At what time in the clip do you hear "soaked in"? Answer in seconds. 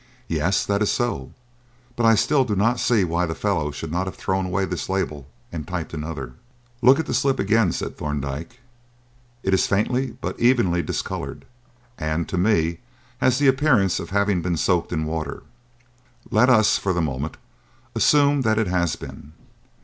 14.57-15.05